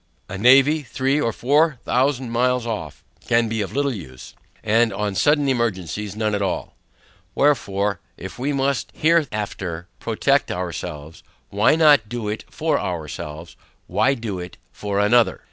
A 0.27 0.35
navy 0.35 0.81
three 0.81 1.21
or 1.21 1.31
four 1.31 1.77
thousand 1.85 2.31
miles 2.31 2.65
off 2.65 3.03
can 3.27 3.47
be 3.47 3.61
of 3.61 3.71
little 3.73 3.93
use, 3.93 4.33
and 4.63 4.91
on 4.91 5.13
sudden 5.13 5.47
emergencies, 5.47 6.15
none 6.15 6.33
at 6.33 6.41
all. 6.41 6.75
Wherefore, 7.35 7.99
if 8.17 8.39
we 8.39 8.51
must 8.51 8.89
hereafter 8.95 9.87
protect 9.99 10.49
ourselves, 10.51 11.21
why 11.51 11.75
not 11.75 12.09
do 12.09 12.27
it 12.29 12.45
for 12.49 12.79
ourselves? 12.79 13.55
Why 13.85 14.15
do 14.15 14.39
it 14.39 14.57
for 14.71 14.99
another? 14.99 15.39